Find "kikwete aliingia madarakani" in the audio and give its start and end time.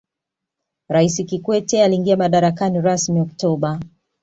1.23-2.81